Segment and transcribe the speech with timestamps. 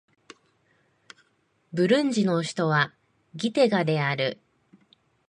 [1.73, 2.91] ブルンジの首都は
[3.35, 4.39] ギテガである